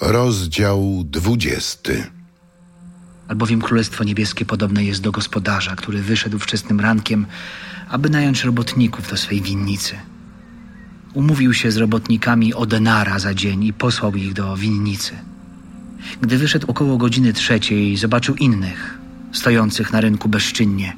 Rozdział 0.00 1.04
dwudziesty. 1.04 2.06
Albowiem 3.28 3.60
Królestwo 3.60 4.04
Niebieskie 4.04 4.44
podobne 4.44 4.84
jest 4.84 5.02
do 5.02 5.12
gospodarza, 5.12 5.76
który 5.76 6.02
wyszedł 6.02 6.38
wczesnym 6.38 6.80
rankiem, 6.80 7.26
aby 7.88 8.10
nająć 8.10 8.44
robotników 8.44 9.10
do 9.10 9.16
swej 9.16 9.42
winnicy. 9.42 9.94
Umówił 11.12 11.54
się 11.54 11.70
z 11.70 11.76
robotnikami 11.76 12.54
o 12.54 12.66
denara 12.66 13.18
za 13.18 13.34
dzień 13.34 13.64
i 13.64 13.72
posłał 13.72 14.14
ich 14.14 14.32
do 14.32 14.56
winnicy. 14.56 15.12
Gdy 16.20 16.38
wyszedł 16.38 16.70
około 16.70 16.96
godziny 16.96 17.32
trzeciej, 17.32 17.96
zobaczył 17.96 18.34
innych, 18.34 18.98
stojących 19.32 19.92
na 19.92 20.00
rynku 20.00 20.28
bezczynnie 20.28 20.96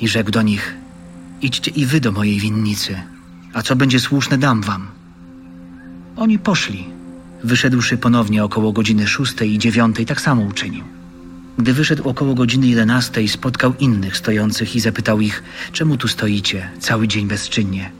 i 0.00 0.08
rzekł 0.08 0.30
do 0.30 0.42
nich: 0.42 0.74
Idźcie 1.42 1.70
i 1.70 1.86
wy 1.86 2.00
do 2.00 2.12
mojej 2.12 2.40
winnicy, 2.40 3.00
a 3.52 3.62
co 3.62 3.76
będzie 3.76 4.00
słuszne, 4.00 4.38
dam 4.38 4.62
wam. 4.62 4.86
Oni 6.16 6.38
poszli. 6.38 6.99
Wyszedłszy 7.44 7.98
ponownie 7.98 8.44
około 8.44 8.72
godziny 8.72 9.06
szóstej 9.06 9.54
i 9.54 9.58
dziewiątej, 9.58 10.06
tak 10.06 10.20
samo 10.20 10.42
uczynił. 10.42 10.84
Gdy 11.58 11.72
wyszedł 11.72 12.08
około 12.08 12.34
godziny 12.34 12.66
jedenastej, 12.66 13.28
spotkał 13.28 13.74
innych 13.78 14.16
stojących 14.16 14.76
i 14.76 14.80
zapytał 14.80 15.20
ich, 15.20 15.42
czemu 15.72 15.96
tu 15.96 16.08
stoicie 16.08 16.70
cały 16.80 17.08
dzień 17.08 17.26
bezczynnie? 17.26 17.90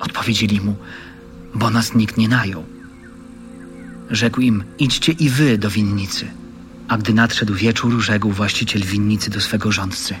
Odpowiedzieli 0.00 0.60
mu, 0.60 0.76
bo 1.54 1.70
nas 1.70 1.94
nikt 1.94 2.16
nie 2.16 2.28
najął. 2.28 2.64
Rzekł 4.10 4.40
im, 4.40 4.64
idźcie 4.78 5.12
i 5.12 5.30
wy 5.30 5.58
do 5.58 5.70
winnicy. 5.70 6.26
A 6.88 6.98
gdy 6.98 7.14
nadszedł 7.14 7.54
wieczór, 7.54 8.00
rzekł 8.00 8.30
właściciel 8.30 8.82
winnicy 8.82 9.30
do 9.30 9.40
swego 9.40 9.72
rządcy. 9.72 10.14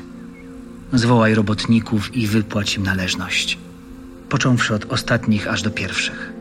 Zwołaj 0.92 1.34
robotników 1.34 2.16
i 2.16 2.26
wypłać 2.26 2.76
im 2.76 2.82
należność. 2.82 3.58
Począwszy 4.28 4.74
od 4.74 4.92
ostatnich 4.92 5.48
aż 5.48 5.62
do 5.62 5.70
pierwszych. 5.70 6.39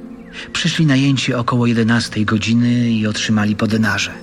Przyszli 0.54 0.86
najęci 0.86 1.34
około 1.34 1.66
jedenastej 1.66 2.26
godziny 2.26 2.90
i 2.90 3.08
otrzymali 3.08 3.56
po 3.56 3.68
denarze. 3.68 4.14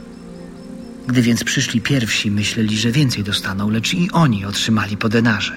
Gdy 1.06 1.22
więc 1.22 1.44
przyszli 1.44 1.80
pierwsi, 1.80 2.30
myśleli, 2.30 2.78
że 2.78 2.92
więcej 2.92 3.24
dostaną, 3.24 3.70
lecz 3.70 3.94
i 3.94 4.10
oni 4.10 4.44
otrzymali 4.44 4.96
po 4.96 5.08
denarze. 5.08 5.56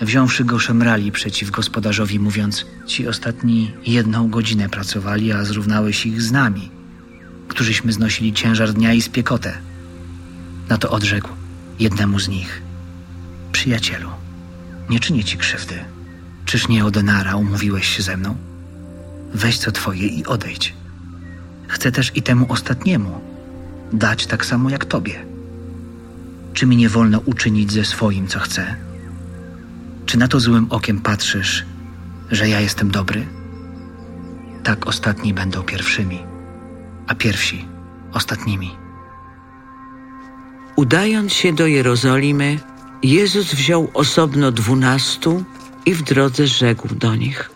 Wziąwszy 0.00 0.44
go, 0.44 0.58
szemrali 0.58 1.12
przeciw 1.12 1.50
gospodarzowi, 1.50 2.18
mówiąc: 2.18 2.66
Ci 2.86 3.08
ostatni 3.08 3.72
jedną 3.86 4.28
godzinę 4.28 4.68
pracowali, 4.68 5.32
a 5.32 5.44
zrównałeś 5.44 6.06
ich 6.06 6.22
z 6.22 6.32
nami, 6.32 6.70
którzyśmy 7.48 7.92
znosili 7.92 8.32
ciężar 8.32 8.72
dnia 8.72 8.92
i 8.92 9.02
spiekotę. 9.02 9.58
Na 10.68 10.78
to 10.78 10.90
odrzekł 10.90 11.28
jednemu 11.78 12.20
z 12.20 12.28
nich: 12.28 12.62
Przyjacielu, 13.52 14.08
nie 14.90 15.00
czynię 15.00 15.24
ci 15.24 15.36
krzywdy. 15.36 15.74
Czyż 16.44 16.68
nie 16.68 16.84
o 16.84 16.90
denara 16.90 17.36
umówiłeś 17.36 17.96
się 17.96 18.02
ze 18.02 18.16
mną? 18.16 18.36
Weź 19.36 19.58
co 19.58 19.72
twoje 19.72 20.06
i 20.06 20.26
odejdź. 20.26 20.74
Chcę 21.68 21.92
też 21.92 22.12
i 22.14 22.22
temu 22.22 22.46
ostatniemu 22.48 23.20
dać 23.92 24.26
tak 24.26 24.46
samo 24.46 24.70
jak 24.70 24.84
tobie. 24.84 25.24
Czy 26.54 26.66
mi 26.66 26.76
nie 26.76 26.88
wolno 26.88 27.20
uczynić 27.24 27.72
ze 27.72 27.84
swoim, 27.84 28.26
co 28.26 28.38
chcę? 28.38 28.76
Czy 30.06 30.18
na 30.18 30.28
to 30.28 30.40
złym 30.40 30.66
okiem 30.70 31.00
patrzysz, 31.00 31.64
że 32.30 32.48
ja 32.48 32.60
jestem 32.60 32.90
dobry? 32.90 33.26
Tak 34.62 34.86
ostatni 34.86 35.34
będą 35.34 35.62
pierwszymi, 35.62 36.18
a 37.06 37.14
pierwsi 37.14 37.64
ostatnimi. 38.12 38.70
Udając 40.76 41.32
się 41.32 41.52
do 41.52 41.66
Jerozolimy, 41.66 42.58
Jezus 43.02 43.54
wziął 43.54 43.90
osobno 43.94 44.52
dwunastu 44.52 45.44
i 45.86 45.94
w 45.94 46.02
drodze 46.02 46.46
rzekł 46.46 46.94
do 46.94 47.14
nich: 47.14 47.55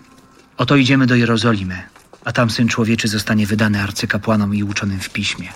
Oto 0.61 0.77
idziemy 0.77 1.06
do 1.06 1.16
Jerozolimy, 1.16 1.83
a 2.25 2.33
tam 2.33 2.50
syn 2.50 2.69
człowieczy 2.69 3.08
zostanie 3.08 3.47
wydany 3.47 3.83
arcykapłanom 3.83 4.55
i 4.55 4.62
uczonym 4.62 5.00
w 5.00 5.11
piśmie. 5.11 5.48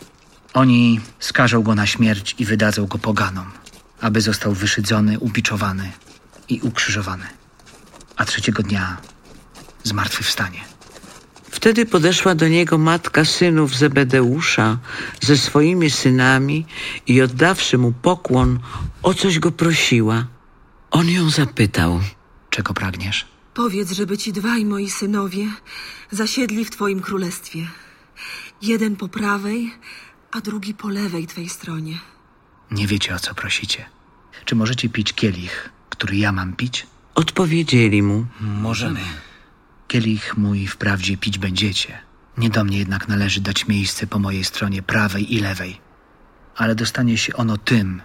Oni 0.55 1.01
skażą 1.19 1.63
go 1.63 1.75
na 1.75 1.87
śmierć 1.87 2.35
i 2.39 2.45
wydadzą 2.45 2.87
go 2.87 2.99
poganom, 2.99 3.51
aby 4.01 4.21
został 4.21 4.55
wyszydzony, 4.55 5.19
ubiczowany 5.19 5.93
i 6.49 6.61
ukrzyżowany, 6.61 7.25
a 8.17 8.25
trzeciego 8.25 8.63
dnia 8.63 8.97
zmartwychwstanie. 9.83 10.61
Wtedy 11.51 11.87
podeszła 11.87 12.35
do 12.35 12.49
niego 12.49 12.79
matka 12.79 13.25
synów 13.25 13.77
Zebedeusza 13.77 14.79
ze 15.21 15.37
swoimi 15.37 15.91
synami 15.91 16.67
i 17.07 17.23
oddawszy 17.23 17.79
mu 17.79 17.93
pokłon, 17.93 18.59
o 19.03 19.15
coś 19.15 19.39
go 19.39 19.53
prosiła. 19.53 20.27
On 20.91 21.09
ją 21.09 21.31
zapytał. 21.31 22.01
Czego 22.51 22.75
pragniesz? 22.75 23.34
Powiedz, 23.55 23.93
żeby 23.93 24.19
ci 24.19 24.33
dwaj 24.33 24.65
moi 24.65 24.91
synowie 24.91 25.47
zasiedli 26.11 26.65
w 26.65 26.71
twoim 26.71 27.01
królestwie. 27.01 27.67
Jeden 28.63 28.97
po 28.97 29.09
prawej, 29.09 29.75
a 30.31 30.41
drugi 30.41 30.75
po 30.75 30.89
lewej 30.89 31.27
twej 31.27 31.49
stronie. 31.49 31.99
Nie 32.71 32.87
wiecie 32.87 33.15
o 33.15 33.19
co 33.19 33.35
prosicie. 33.35 33.85
Czy 34.45 34.55
możecie 34.55 34.89
pić 34.89 35.13
kielich, 35.13 35.71
który 35.91 36.17
ja 36.17 36.33
mam 36.33 36.53
pić? 36.53 36.87
Odpowiedzieli 37.15 38.03
mu. 38.03 38.27
Możemy. 38.41 39.01
Kielich 39.89 40.37
mój 40.37 40.67
wprawdzie 40.67 41.17
pić 41.17 41.39
będziecie. 41.39 41.99
Nie 42.39 42.51
do 42.51 42.65
mnie 42.65 42.79
jednak 42.79 43.09
należy 43.09 43.41
dać 43.41 43.69
miejsce 43.69 44.07
po 44.07 44.19
mojej 44.19 44.45
stronie 44.45 44.83
prawej 44.83 45.35
i 45.35 45.39
lewej. 45.41 45.81
Ale 46.57 46.75
dostanie 46.75 47.19
się 47.19 47.37
ono 47.37 47.57
tym, 47.57 48.03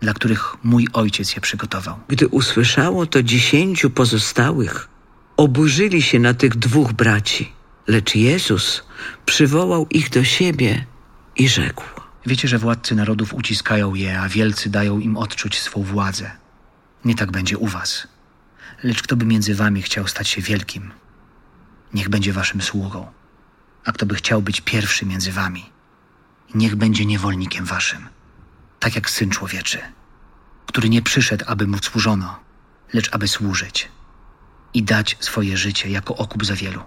dla 0.00 0.14
których 0.14 0.56
mój 0.62 0.88
ojciec 0.92 1.34
je 1.34 1.40
przygotował. 1.40 1.98
Gdy 2.08 2.28
usłyszało 2.28 3.06
to 3.06 3.22
dziesięciu 3.22 3.90
pozostałych, 3.90 4.88
oburzyli 5.36 6.02
się 6.02 6.18
na 6.18 6.34
tych 6.34 6.56
dwóch 6.56 6.92
braci. 6.92 7.52
Lecz 7.86 8.14
Jezus 8.14 8.82
przywołał 9.26 9.86
ich 9.90 10.10
do 10.10 10.24
siebie 10.24 10.86
i 11.36 11.48
rzekł. 11.48 11.84
Wiecie, 12.26 12.48
że 12.48 12.58
władcy 12.58 12.94
narodów 12.94 13.34
uciskają 13.34 13.94
je, 13.94 14.20
a 14.20 14.28
wielcy 14.28 14.70
dają 14.70 14.98
im 14.98 15.16
odczuć 15.16 15.58
swą 15.58 15.82
władzę. 15.82 16.30
Nie 17.04 17.14
tak 17.14 17.30
będzie 17.32 17.58
u 17.58 17.66
was. 17.66 18.08
Lecz 18.82 19.02
kto 19.02 19.16
by 19.16 19.26
między 19.26 19.54
wami 19.54 19.82
chciał 19.82 20.06
stać 20.06 20.28
się 20.28 20.42
wielkim, 20.42 20.92
niech 21.94 22.08
będzie 22.08 22.32
waszym 22.32 22.62
sługą. 22.62 23.06
A 23.84 23.92
kto 23.92 24.06
by 24.06 24.14
chciał 24.14 24.42
być 24.42 24.60
pierwszy 24.60 25.06
między 25.06 25.32
wami, 25.32 25.70
niech 26.54 26.76
będzie 26.76 27.06
niewolnikiem 27.06 27.64
waszym. 27.64 28.08
Tak 28.86 28.94
jak 28.94 29.10
syn 29.10 29.30
człowieczy, 29.30 29.78
który 30.66 30.88
nie 30.88 31.02
przyszedł, 31.02 31.44
aby 31.48 31.66
mu 31.66 31.78
służono, 31.78 32.38
lecz 32.92 33.08
aby 33.12 33.28
służyć 33.28 33.88
i 34.74 34.82
dać 34.82 35.16
swoje 35.20 35.56
życie 35.56 35.88
jako 35.88 36.16
okup 36.16 36.44
za 36.44 36.54
wielu. 36.54 36.80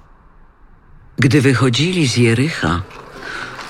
Gdy 1.18 1.42
wychodzili 1.42 2.08
z 2.08 2.18
Jericha, 2.18 2.82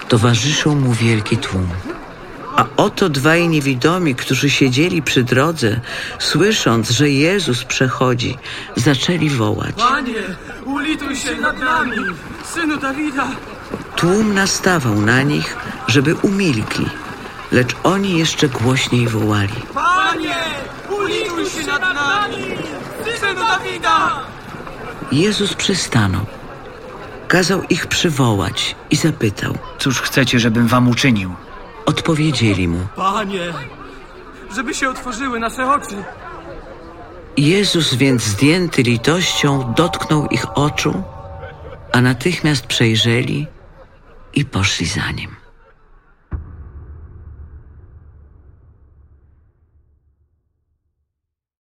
towarzyszył 0.08 0.76
mu 0.76 0.94
wielki 0.94 1.38
tłum. 1.38 1.70
A 2.56 2.66
oto 2.78 3.10
dwaj 3.10 3.50
niewidomi, 3.50 4.16
którzy 4.16 4.50
siedzieli 4.50 5.02
przy 5.02 5.24
drodze, 5.24 5.82
słysząc, 6.20 6.90
że 6.90 7.10
Jezus 7.10 7.64
przechodzi, 7.64 8.38
zaczęli 8.76 9.30
wołać. 9.30 9.76
Panie, 9.76 10.24
ulituj 10.66 11.16
się 11.16 11.36
nad 11.36 11.60
nami, 11.60 11.98
synu 12.46 12.78
Dawida. 12.78 13.28
Tłum 13.96 14.34
nastawał 14.34 15.02
na 15.02 15.22
nich, 15.22 15.58
żeby 15.88 16.16
umilkli, 16.16 16.86
lecz 17.52 17.76
oni 17.84 18.18
jeszcze 18.18 18.50
głośniej 18.50 19.08
wołali. 19.08 19.62
Panie, 19.74 20.36
ulituj 20.90 21.46
się 21.46 21.68
nad 21.68 21.82
nami, 21.82 22.44
synu 23.20 23.40
Dawida. 23.40 24.20
Jezus 25.12 25.54
przystanął, 25.54 26.26
kazał 27.28 27.64
ich 27.64 27.88
przywołać 27.88 28.76
i 28.90 28.96
zapytał. 28.96 29.58
Cóż 29.80 30.02
chcecie, 30.02 30.40
żebym 30.40 30.68
wam 30.68 30.88
uczynił? 30.88 31.34
Odpowiedzieli 31.86 32.68
mu. 32.68 32.88
Panie, 32.96 33.54
żeby 34.56 34.74
się 34.74 34.90
otworzyły 34.90 35.40
nasze 35.40 35.72
oczy. 35.72 36.04
Jezus 37.38 37.94
więc 37.94 38.24
zdjęty 38.24 38.84
litością 38.84 39.74
dotknął 39.78 40.28
ich 40.28 40.58
oczu, 40.58 41.04
a 41.94 42.02
natychmiast 42.02 42.68
przejrzeli 42.68 43.48
i 44.34 44.46
poszli 44.46 44.86
za 44.86 45.12
nim. 45.12 45.39